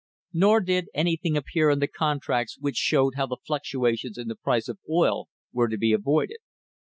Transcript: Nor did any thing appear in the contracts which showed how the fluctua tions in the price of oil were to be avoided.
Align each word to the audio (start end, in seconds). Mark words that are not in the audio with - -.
Nor 0.33 0.61
did 0.61 0.89
any 0.95 1.15
thing 1.15 1.37
appear 1.37 1.69
in 1.69 1.77
the 1.77 1.87
contracts 1.87 2.57
which 2.57 2.75
showed 2.75 3.13
how 3.17 3.27
the 3.27 3.37
fluctua 3.47 3.95
tions 3.99 4.17
in 4.17 4.29
the 4.29 4.35
price 4.35 4.67
of 4.67 4.79
oil 4.89 5.29
were 5.53 5.67
to 5.67 5.77
be 5.77 5.93
avoided. 5.93 6.39